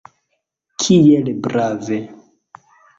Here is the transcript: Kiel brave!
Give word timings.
Kiel 0.85 1.31
brave! 1.45 2.03